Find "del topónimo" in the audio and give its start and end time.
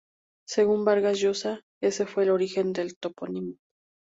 2.73-3.53